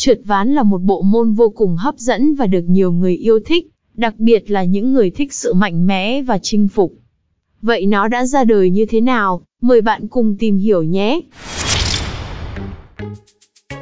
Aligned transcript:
Trượt 0.00 0.20
ván 0.24 0.54
là 0.54 0.62
một 0.62 0.82
bộ 0.82 1.02
môn 1.02 1.32
vô 1.32 1.48
cùng 1.48 1.76
hấp 1.76 1.98
dẫn 1.98 2.34
và 2.34 2.46
được 2.46 2.62
nhiều 2.68 2.92
người 2.92 3.16
yêu 3.16 3.40
thích, 3.46 3.66
đặc 3.94 4.14
biệt 4.18 4.50
là 4.50 4.64
những 4.64 4.92
người 4.92 5.10
thích 5.10 5.32
sự 5.32 5.54
mạnh 5.54 5.86
mẽ 5.86 6.22
và 6.22 6.38
chinh 6.38 6.68
phục. 6.68 6.92
Vậy 7.62 7.86
nó 7.86 8.08
đã 8.08 8.26
ra 8.26 8.44
đời 8.44 8.70
như 8.70 8.86
thế 8.86 9.00
nào? 9.00 9.42
Mời 9.62 9.80
bạn 9.80 10.08
cùng 10.08 10.36
tìm 10.38 10.56
hiểu 10.56 10.82
nhé! 10.82 11.20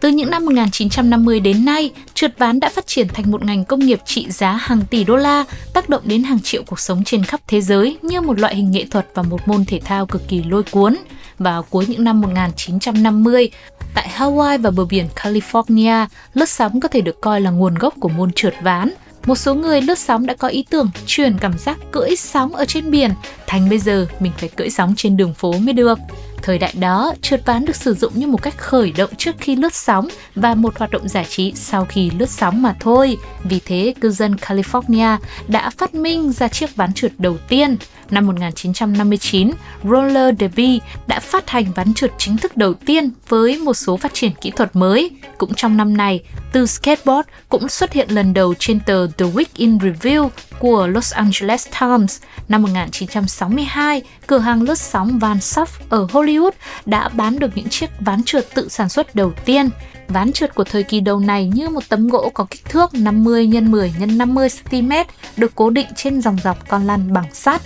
Từ 0.00 0.08
những 0.08 0.30
năm 0.30 0.44
1950 0.44 1.40
đến 1.40 1.64
nay, 1.64 1.90
trượt 2.14 2.38
ván 2.38 2.60
đã 2.60 2.68
phát 2.68 2.86
triển 2.86 3.08
thành 3.08 3.30
một 3.30 3.44
ngành 3.44 3.64
công 3.64 3.80
nghiệp 3.80 4.00
trị 4.04 4.30
giá 4.30 4.52
hàng 4.52 4.80
tỷ 4.90 5.04
đô 5.04 5.16
la, 5.16 5.44
tác 5.72 5.88
động 5.88 6.02
đến 6.04 6.22
hàng 6.22 6.40
triệu 6.42 6.62
cuộc 6.66 6.80
sống 6.80 7.04
trên 7.04 7.24
khắp 7.24 7.40
thế 7.46 7.60
giới 7.60 7.98
như 8.02 8.20
một 8.20 8.38
loại 8.38 8.56
hình 8.56 8.70
nghệ 8.70 8.84
thuật 8.90 9.06
và 9.14 9.22
một 9.22 9.48
môn 9.48 9.64
thể 9.64 9.80
thao 9.84 10.06
cực 10.06 10.28
kỳ 10.28 10.42
lôi 10.42 10.62
cuốn. 10.62 10.96
Vào 11.38 11.62
cuối 11.62 11.86
những 11.88 12.04
năm 12.04 12.20
1950, 12.20 13.50
tại 13.94 14.10
Hawaii 14.16 14.62
và 14.62 14.70
bờ 14.70 14.84
biển 14.84 15.06
California, 15.16 16.06
lướt 16.34 16.48
sóng 16.48 16.80
có 16.80 16.88
thể 16.88 17.00
được 17.00 17.20
coi 17.20 17.40
là 17.40 17.50
nguồn 17.50 17.74
gốc 17.74 17.94
của 18.00 18.08
môn 18.08 18.32
trượt 18.32 18.54
ván. 18.62 18.90
Một 19.26 19.38
số 19.38 19.54
người 19.54 19.80
lướt 19.80 19.98
sóng 19.98 20.26
đã 20.26 20.34
có 20.34 20.48
ý 20.48 20.64
tưởng 20.70 20.90
chuyển 21.06 21.38
cảm 21.38 21.58
giác 21.58 21.78
cưỡi 21.92 22.16
sóng 22.16 22.56
ở 22.56 22.64
trên 22.64 22.90
biển 22.90 23.10
thành 23.46 23.68
bây 23.68 23.78
giờ 23.78 24.06
mình 24.20 24.32
phải 24.38 24.48
cưỡi 24.48 24.70
sóng 24.70 24.94
trên 24.96 25.16
đường 25.16 25.34
phố 25.34 25.52
mới 25.52 25.72
được. 25.72 25.98
Thời 26.42 26.58
đại 26.58 26.74
đó, 26.80 27.14
trượt 27.22 27.46
ván 27.46 27.64
được 27.64 27.76
sử 27.76 27.94
dụng 27.94 28.12
như 28.14 28.26
một 28.26 28.42
cách 28.42 28.58
khởi 28.58 28.92
động 28.96 29.10
trước 29.18 29.34
khi 29.38 29.56
lướt 29.56 29.74
sóng 29.74 30.08
và 30.34 30.54
một 30.54 30.78
hoạt 30.78 30.90
động 30.90 31.08
giải 31.08 31.24
trí 31.28 31.52
sau 31.54 31.84
khi 31.84 32.10
lướt 32.18 32.28
sóng 32.30 32.62
mà 32.62 32.76
thôi. 32.80 33.16
Vì 33.44 33.60
thế, 33.64 33.94
cư 34.00 34.10
dân 34.10 34.34
California 34.34 35.18
đã 35.48 35.70
phát 35.70 35.94
minh 35.94 36.32
ra 36.32 36.48
chiếc 36.48 36.76
ván 36.76 36.92
trượt 36.92 37.12
đầu 37.18 37.38
tiên. 37.48 37.76
Năm 38.10 38.26
1959, 38.26 39.50
Roller 39.84 40.34
Derby 40.40 40.80
đã 41.06 41.20
phát 41.20 41.50
hành 41.50 41.72
ván 41.72 41.94
trượt 41.94 42.12
chính 42.18 42.36
thức 42.36 42.56
đầu 42.56 42.74
tiên 42.74 43.10
với 43.28 43.58
một 43.58 43.74
số 43.74 43.96
phát 43.96 44.14
triển 44.14 44.32
kỹ 44.40 44.50
thuật 44.50 44.76
mới. 44.76 45.10
Cũng 45.38 45.54
trong 45.54 45.76
năm 45.76 45.96
này, 45.96 46.20
từ 46.52 46.66
skateboard 46.66 47.28
cũng 47.48 47.68
xuất 47.68 47.92
hiện 47.92 48.10
lần 48.10 48.34
đầu 48.34 48.54
trên 48.58 48.80
tờ 48.80 49.06
The 49.06 49.26
Week 49.26 49.44
in 49.56 49.78
Review 49.78 50.28
của 50.58 50.86
Los 50.86 51.12
Angeles 51.12 51.68
Times. 51.80 52.22
Năm 52.48 52.62
1962, 52.62 54.02
cửa 54.26 54.38
hàng 54.38 54.62
lướt 54.62 54.78
sóng 54.78 55.18
Van 55.18 55.36
Suff 55.36 55.66
ở 55.88 56.06
Hollywood 56.12 56.50
đã 56.86 57.08
bán 57.08 57.38
được 57.38 57.50
những 57.54 57.68
chiếc 57.68 57.90
ván 58.00 58.22
trượt 58.22 58.54
tự 58.54 58.68
sản 58.68 58.88
xuất 58.88 59.14
đầu 59.14 59.32
tiên. 59.44 59.70
Ván 60.08 60.32
trượt 60.32 60.54
của 60.54 60.64
thời 60.64 60.82
kỳ 60.82 61.00
đầu 61.00 61.20
này 61.20 61.50
như 61.54 61.68
một 61.68 61.88
tấm 61.88 62.08
gỗ 62.08 62.30
có 62.34 62.46
kích 62.50 62.64
thước 62.64 62.94
50 62.94 63.50
x 63.52 63.62
10 63.62 63.92
x 63.98 64.02
50 64.02 64.48
cm 64.70 64.92
được 65.36 65.52
cố 65.54 65.70
định 65.70 65.86
trên 65.96 66.22
dòng 66.22 66.36
dọc 66.44 66.68
con 66.68 66.86
lăn 66.86 67.12
bằng 67.12 67.34
sắt. 67.34 67.62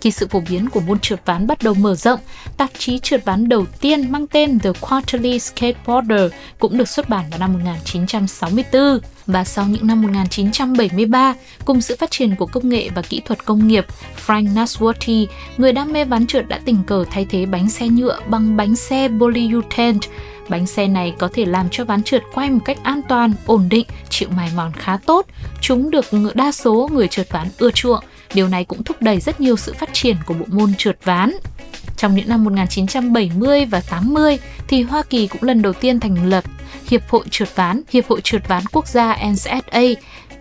Khi 0.00 0.10
sự 0.10 0.26
phổ 0.30 0.42
biến 0.50 0.68
của 0.68 0.80
môn 0.80 0.98
trượt 0.98 1.20
ván 1.24 1.46
bắt 1.46 1.62
đầu 1.62 1.74
mở 1.74 1.94
rộng, 1.94 2.20
tạp 2.56 2.70
chí 2.78 2.98
trượt 2.98 3.24
ván 3.24 3.48
đầu 3.48 3.66
tiên 3.80 4.12
mang 4.12 4.26
tên 4.26 4.58
The 4.58 4.70
Quarterly 4.80 5.38
Skateboarder 5.38 6.32
cũng 6.58 6.78
được 6.78 6.88
xuất 6.88 7.08
bản 7.08 7.24
vào 7.30 7.38
năm 7.38 7.52
1964 7.52 8.98
và 9.26 9.44
sau 9.44 9.66
những 9.66 9.86
năm 9.86 10.02
1973, 10.02 11.34
cùng 11.64 11.80
sự 11.80 11.96
phát 11.98 12.10
triển 12.10 12.36
của 12.36 12.46
công 12.46 12.68
nghệ 12.68 12.88
và 12.94 13.02
kỹ 13.02 13.22
thuật 13.24 13.44
công 13.44 13.68
nghiệp, 13.68 13.86
Frank 14.26 14.54
Nasworthy, 14.54 15.26
người 15.56 15.72
đam 15.72 15.92
mê 15.92 16.04
ván 16.04 16.26
trượt 16.26 16.48
đã 16.48 16.60
tình 16.64 16.82
cờ 16.86 17.04
thay 17.10 17.26
thế 17.30 17.46
bánh 17.46 17.70
xe 17.70 17.88
nhựa 17.88 18.20
bằng 18.26 18.56
bánh 18.56 18.76
xe 18.76 19.08
polyurethane. 19.20 19.98
Bánh 20.48 20.66
xe 20.66 20.86
này 20.86 21.14
có 21.18 21.28
thể 21.32 21.44
làm 21.44 21.68
cho 21.70 21.84
ván 21.84 22.02
trượt 22.02 22.22
quay 22.34 22.50
một 22.50 22.60
cách 22.64 22.78
an 22.82 23.00
toàn, 23.08 23.32
ổn 23.46 23.68
định, 23.70 23.86
chịu 24.08 24.28
mài 24.36 24.50
mòn 24.56 24.72
khá 24.72 24.98
tốt. 25.06 25.26
Chúng 25.60 25.90
được 25.90 26.04
đa 26.34 26.52
số 26.52 26.88
người 26.92 27.08
trượt 27.08 27.32
ván 27.32 27.48
ưa 27.58 27.70
chuộng. 27.70 28.04
Điều 28.34 28.48
này 28.48 28.64
cũng 28.64 28.84
thúc 28.84 29.02
đẩy 29.02 29.20
rất 29.20 29.40
nhiều 29.40 29.56
sự 29.56 29.74
phát 29.74 29.90
triển 29.92 30.16
của 30.26 30.34
bộ 30.34 30.46
môn 30.48 30.74
trượt 30.74 30.98
ván. 31.04 31.32
Trong 31.96 32.14
những 32.14 32.28
năm 32.28 32.44
1970 32.44 33.64
và 33.64 33.80
80 33.90 34.38
thì 34.68 34.82
Hoa 34.82 35.02
Kỳ 35.02 35.26
cũng 35.26 35.42
lần 35.42 35.62
đầu 35.62 35.72
tiên 35.72 36.00
thành 36.00 36.28
lập 36.28 36.44
Hiệp 36.88 37.08
hội 37.08 37.24
trượt 37.30 37.56
ván, 37.56 37.80
Hiệp 37.92 38.08
hội 38.08 38.20
trượt 38.24 38.48
ván 38.48 38.62
quốc 38.72 38.88
gia 38.88 39.16
NSA 39.32 39.60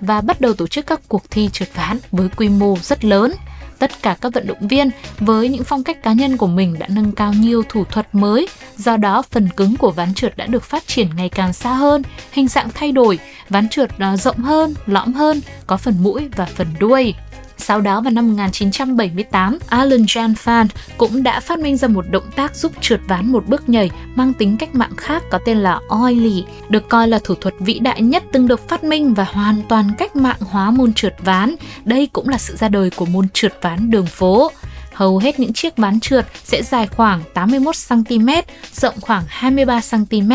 và 0.02 0.22
bắt 0.22 0.42
đầu 0.42 0.54
tổ 0.54 0.68
chức 0.68 0.88
các 0.88 1.02
cuộc 1.08 1.24
thi 1.32 1.50
trượt 1.54 1.70
ván 1.76 1.98
với 2.12 2.30
quy 2.38 2.50
mô 2.50 2.78
rất 2.82 3.06
lớn. 3.06 3.34
Tất 3.80 3.92
cả 4.02 4.18
các 4.22 4.34
vận 4.34 4.48
động 4.48 4.68
viên 4.68 4.90
với 5.20 5.50
những 5.50 5.64
phong 5.64 5.84
cách 5.84 6.04
cá 6.04 6.14
nhân 6.14 6.38
của 6.38 6.48
mình 6.48 6.80
đã 6.80 6.88
nâng 6.90 7.12
cao 7.12 7.34
nhiều 7.34 7.64
thủ 7.70 7.84
thuật 7.84 8.08
mới, 8.16 8.48
do 8.78 8.98
đó 8.98 9.24
phần 9.32 9.50
cứng 9.58 9.76
của 9.76 9.92
ván 9.92 10.14
trượt 10.14 10.38
đã 10.38 10.46
được 10.46 10.64
phát 10.64 10.88
triển 10.88 11.08
ngày 11.16 11.30
càng 11.30 11.54
xa 11.54 11.74
hơn, 11.74 12.02
hình 12.32 12.48
dạng 12.48 12.70
thay 12.74 12.92
đổi, 12.92 13.20
ván 13.50 13.70
trượt 13.70 13.90
ờ, 14.00 14.18
rộng 14.18 14.38
hơn, 14.38 14.74
lõm 14.86 15.14
hơn, 15.14 15.42
có 15.68 15.78
phần 15.78 15.96
mũi 16.02 16.30
và 16.36 16.46
phần 16.46 16.68
đuôi. 16.80 17.14
Sau 17.60 17.82
đó 17.82 18.02
vào 18.02 18.12
năm 18.12 18.28
1978, 18.28 19.58
Alan 19.68 20.02
Jan 20.02 20.34
Fan 20.34 20.68
cũng 20.98 21.24
đã 21.24 21.40
phát 21.40 21.60
minh 21.60 21.78
ra 21.78 21.88
một 21.88 22.06
động 22.12 22.32
tác 22.36 22.56
giúp 22.56 22.72
trượt 22.82 23.00
ván 23.08 23.32
một 23.32 23.48
bước 23.48 23.70
nhảy 23.70 23.90
mang 24.16 24.34
tính 24.34 24.58
cách 24.58 24.76
mạng 24.76 24.96
khác 24.98 25.24
có 25.32 25.40
tên 25.46 25.58
là 25.58 25.80
Oily, 26.04 26.44
được 26.70 26.90
coi 26.90 27.08
là 27.08 27.20
thủ 27.24 27.36
thuật 27.36 27.54
vĩ 27.60 27.80
đại 27.80 28.02
nhất 28.02 28.24
từng 28.32 28.48
được 28.48 28.70
phát 28.70 28.84
minh 28.84 29.14
và 29.14 29.24
hoàn 29.24 29.62
toàn 29.70 29.92
cách 29.98 30.16
mạng 30.16 30.40
hóa 30.40 30.72
môn 30.72 30.94
trượt 30.94 31.16
ván. 31.20 31.56
Đây 31.86 32.08
cũng 32.14 32.30
là 32.30 32.38
sự 32.38 32.56
ra 32.56 32.70
đời 32.70 32.90
của 32.96 33.06
môn 33.06 33.28
trượt 33.34 33.54
ván 33.62 33.92
đường 33.92 34.06
phố 34.06 34.52
hầu 35.00 35.18
hết 35.18 35.40
những 35.40 35.54
chiếc 35.54 35.78
bán 35.78 36.00
trượt 36.00 36.26
sẽ 36.44 36.64
dài 36.64 36.88
khoảng 36.88 37.22
81 37.34 37.76
cm, 37.90 38.30
rộng 38.74 38.94
khoảng 39.02 39.24
23 39.28 39.82
cm. 39.92 40.32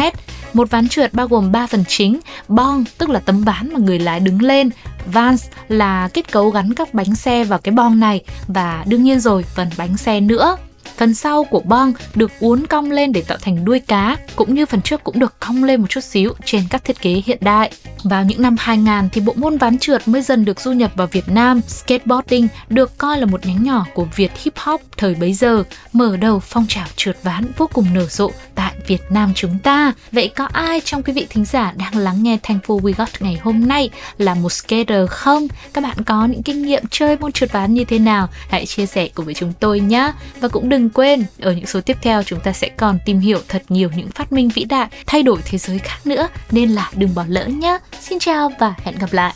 Một 0.53 0.71
ván 0.71 0.89
trượt 0.89 1.15
bao 1.15 1.29
gồm 1.29 1.53
3 1.53 1.67
phần 1.67 1.85
chính, 1.89 2.21
bong 2.49 2.85
tức 2.99 3.11
là 3.11 3.21
tấm 3.21 3.43
ván 3.45 3.73
mà 3.73 3.79
người 3.79 3.99
lái 3.99 4.21
đứng 4.21 4.43
lên, 4.43 4.71
vans 5.07 5.45
là 5.69 6.09
kết 6.15 6.33
cấu 6.33 6.51
gắn 6.51 6.75
các 6.75 6.95
bánh 6.95 7.15
xe 7.15 7.45
vào 7.45 7.59
cái 7.59 7.73
bong 7.73 8.01
này 8.01 8.25
và 8.49 8.85
đương 8.87 9.03
nhiên 9.03 9.21
rồi 9.21 9.43
phần 9.55 9.69
bánh 9.77 9.97
xe 9.97 10.21
nữa. 10.21 10.57
Phần 10.97 11.15
sau 11.15 11.45
của 11.45 11.61
bong 11.65 11.93
được 12.15 12.33
uốn 12.41 12.67
cong 12.67 12.91
lên 12.91 13.13
để 13.13 13.23
tạo 13.23 13.39
thành 13.41 13.65
đuôi 13.65 13.81
cá, 13.81 14.17
cũng 14.37 14.55
như 14.55 14.67
phần 14.67 14.83
trước 14.83 15.05
cũng 15.05 15.19
được 15.19 15.41
cong 15.41 15.65
lên 15.65 15.81
một 15.81 15.87
chút 15.91 16.05
xíu 16.05 16.33
trên 16.45 16.63
các 16.71 16.85
thiết 16.85 17.01
kế 17.01 17.23
hiện 17.27 17.39
đại. 17.41 17.71
Vào 18.05 18.25
những 18.25 18.43
năm 18.43 18.57
2000 18.59 19.09
thì 19.13 19.21
bộ 19.21 19.33
môn 19.37 19.57
ván 19.57 19.79
trượt 19.79 20.09
mới 20.09 20.23
dần 20.23 20.45
được 20.45 20.61
du 20.61 20.73
nhập 20.73 20.93
vào 20.95 21.07
Việt 21.07 21.29
Nam. 21.29 21.61
Skateboarding 21.69 22.49
được 22.69 22.99
coi 22.99 23.19
là 23.19 23.27
một 23.27 23.47
nhánh 23.47 23.65
nhỏ 23.65 23.87
của 23.95 24.07
Việt 24.17 24.31
hip 24.43 24.57
hop 24.59 24.81
thời 24.97 25.15
bấy 25.15 25.33
giờ, 25.33 25.63
mở 25.93 26.17
đầu 26.17 26.41
phong 26.41 26.67
trào 26.69 26.87
trượt 26.97 27.17
ván 27.23 27.53
vô 27.57 27.69
cùng 27.73 27.87
nở 27.95 28.07
rộ 28.07 28.31
tại 28.55 28.73
Việt 28.87 29.03
Nam 29.11 29.33
chúng 29.35 29.59
ta. 29.59 29.93
Vậy 30.13 30.29
có 30.29 30.45
ai 30.53 30.81
trong 30.85 31.03
quý 31.03 31.13
vị 31.13 31.27
thính 31.31 31.45
giả 31.45 31.73
đang 31.77 31.97
lắng 31.97 32.23
nghe 32.23 32.39
Thankful 32.43 32.81
We 32.81 32.93
Got 32.97 33.09
ngày 33.21 33.39
hôm 33.43 33.69
nay 33.69 33.91
là 34.19 34.35
một 34.35 34.53
skater 34.53 35.09
không? 35.11 35.49
Các 35.73 35.85
bạn 35.85 35.97
có 36.07 36.25
những 36.25 36.43
kinh 36.43 36.63
nghiệm 36.63 36.83
chơi 36.91 37.17
môn 37.17 37.33
trượt 37.33 37.53
ván 37.53 37.75
như 37.75 37.85
thế 37.85 37.99
nào? 37.99 38.29
Hãy 38.49 38.67
chia 38.67 38.87
sẻ 38.87 39.09
cùng 39.15 39.25
với 39.25 39.35
chúng 39.35 39.53
tôi 39.61 39.81
nhé. 39.81 40.13
Và 40.41 40.49
cũng 40.49 40.69
đừng 40.69 40.91
quên, 40.91 41.25
ở 41.41 41.53
những 41.53 41.67
số 41.67 41.81
tiếp 41.81 41.97
theo 42.03 42.23
chúng 42.23 42.41
ta 42.41 42.53
sẽ 42.53 42.69
còn 42.69 42.99
tìm 43.05 43.21
hiểu 43.21 43.39
thật 43.49 43.63
nhiều 43.69 43.91
những 43.97 44.09
phát 44.11 44.33
minh 44.33 44.49
vĩ 44.55 44.65
đại 44.65 44.89
thay 45.07 45.23
đổi 45.23 45.39
thế 45.45 45.59
giới 45.59 45.79
khác 45.79 45.99
nữa 46.05 46.29
nên 46.51 46.71
là 46.71 46.91
đừng 46.97 47.15
bỏ 47.15 47.25
lỡ 47.29 47.47
nhé. 47.47 47.79
Xin 48.01 48.19
chào 48.19 48.51
và 48.59 48.75
hẹn 48.85 48.95
gặp 48.99 49.13
lại. 49.13 49.35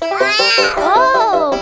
Oh, 0.76 1.56